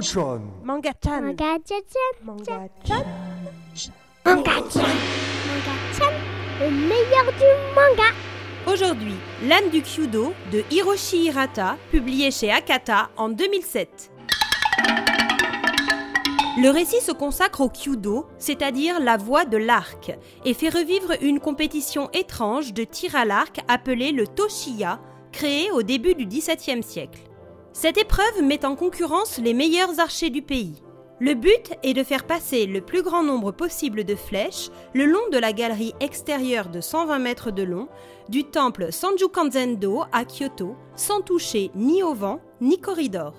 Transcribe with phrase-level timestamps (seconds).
[0.00, 0.40] Manga-chan.
[0.64, 1.20] Manga-chan.
[1.20, 1.84] Manga-chan.
[2.24, 3.04] Manga-chan.
[4.24, 4.88] Manga-chan.
[5.46, 6.12] Manga-chan.
[6.58, 8.08] Le meilleur du manga.
[8.66, 9.14] Aujourd'hui,
[9.46, 14.10] L'âme du Kyudo de Hiroshi Hirata, publié chez Akata en 2007.
[16.62, 21.40] Le récit se consacre au Kyudo, c'est-à-dire la voie de l'arc, et fait revivre une
[21.40, 24.98] compétition étrange de tir à l'arc appelée le Toshiya,
[25.30, 27.20] créée au début du XVIIe siècle.
[27.72, 30.82] Cette épreuve met en concurrence les meilleurs archers du pays.
[31.20, 35.28] Le but est de faire passer le plus grand nombre possible de flèches le long
[35.30, 37.88] de la galerie extérieure de 120 mètres de long
[38.28, 43.34] du temple Sanjukanzendo à Kyoto sans toucher ni au vent ni corridor.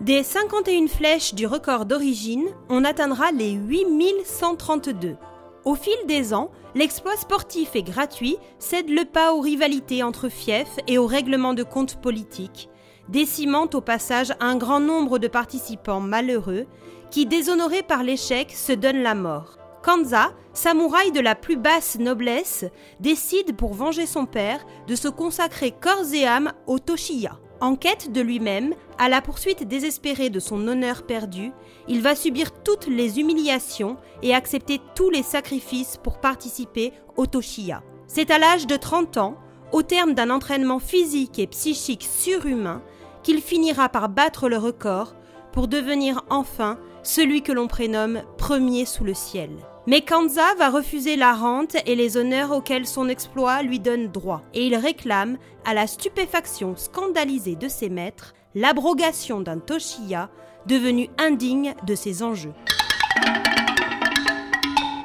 [0.00, 5.16] Des 51 flèches du record d'origine, on atteindra les 8132.
[5.64, 10.78] Au fil des ans, l'exploit sportif et gratuit cède le pas aux rivalités entre fiefs
[10.86, 12.68] et aux règlements de compte politiques,
[13.12, 16.66] décimant au passage un grand nombre de participants malheureux
[17.10, 19.58] qui, déshonorés par l'échec, se donnent la mort.
[19.84, 22.64] Kanza, samouraï de la plus basse noblesse,
[23.00, 27.38] décide pour venger son père de se consacrer corps et âme au Toshiya.
[27.60, 31.52] En quête de lui-même, à la poursuite désespérée de son honneur perdu,
[31.88, 37.82] il va subir toutes les humiliations et accepter tous les sacrifices pour participer au Toshiya.
[38.06, 39.36] C'est à l'âge de 30 ans,
[39.70, 42.82] au terme d'un entraînement physique et psychique surhumain,
[43.22, 45.14] qu'il finira par battre le record
[45.52, 49.50] pour devenir enfin celui que l'on prénomme premier sous le ciel.
[49.86, 54.42] Mais Kanza va refuser la rente et les honneurs auxquels son exploit lui donne droit,
[54.54, 60.30] et il réclame, à la stupéfaction scandalisée de ses maîtres, l'abrogation d'un Toshiya
[60.66, 62.54] devenu indigne de ses enjeux.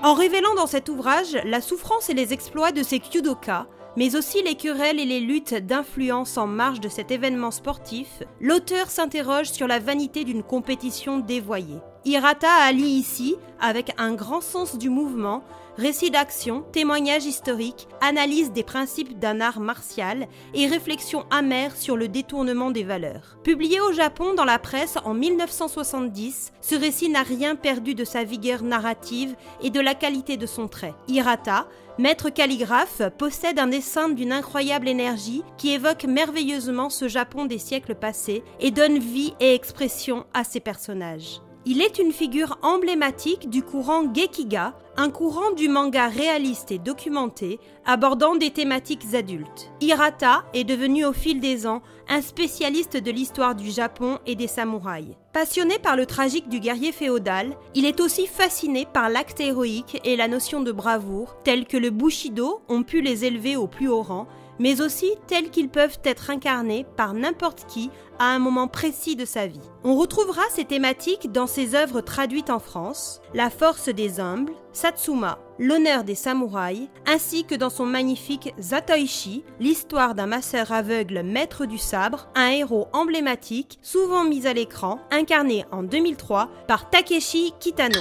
[0.07, 4.41] En révélant dans cet ouvrage la souffrance et les exploits de ces Kyudoka, mais aussi
[4.41, 9.67] les querelles et les luttes d'influence en marge de cet événement sportif, l'auteur s'interroge sur
[9.67, 11.81] la vanité d'une compétition dévoyée.
[12.07, 15.43] Hirata allie ici, avec un grand sens du mouvement,
[15.75, 22.07] récit d'action, témoignage historique, analyse des principes d'un art martial et réflexion amère sur le
[22.07, 23.37] détournement des valeurs.
[23.43, 28.23] Publié au Japon dans la presse en 1970, ce récit n'a rien perdu de sa
[28.23, 30.95] vigueur narrative et de la qualité de son trait.
[31.09, 37.59] Hirata, maître calligraphe, possède un dessin d'une incroyable énergie qui évoque merveilleusement ce Japon des
[37.59, 41.41] siècles passés et donne vie et expression à ses personnages.
[41.69, 47.59] Il est une figure emblématique du courant Gekiga, un courant du manga réaliste et documenté
[47.85, 49.69] abordant des thématiques adultes.
[49.81, 54.47] Hirata est devenu au fil des ans un spécialiste de l'histoire du Japon et des
[54.47, 55.17] samouraïs.
[55.33, 60.15] Passionné par le tragique du guerrier féodal, il est aussi fasciné par l'acte héroïque et
[60.15, 64.03] la notion de bravoure, tels que le bushido ont pu les élever au plus haut
[64.03, 64.25] rang,
[64.59, 69.25] mais aussi tels qu'ils peuvent être incarnés par n'importe qui à un moment précis de
[69.25, 69.61] sa vie.
[69.83, 75.39] On retrouvera ces thématiques dans ses œuvres traduites en France, La force des humbles, Satsuma,
[75.59, 81.79] L'honneur des samouraïs, ainsi que dans son magnifique Zatoichi, l'histoire d'un masseur aveugle maître du
[81.79, 87.99] sabre, un héros emblématique, souvent mis à l'écran, incarné en 2003 par Takeshi Kitano.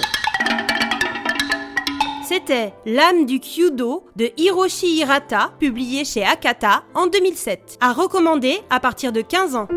[2.27, 7.77] C'était L'âme du Kyudo de Hiroshi Hirata, publié chez Akata en 2007.
[7.79, 9.69] À recommander à partir de 15 ans.